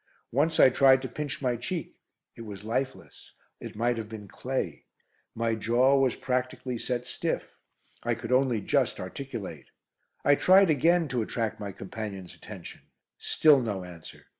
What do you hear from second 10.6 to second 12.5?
again to attract my companion's